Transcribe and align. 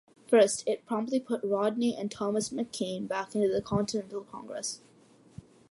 First, 0.27 0.67
it 0.67 0.87
promptly 0.87 1.19
put 1.19 1.43
Rodney 1.43 1.95
and 1.95 2.09
Thomas 2.09 2.49
McKean 2.49 3.07
back 3.07 3.35
into 3.35 3.53
the 3.53 3.61
Continental 3.61 4.23
Congress. 4.23 4.81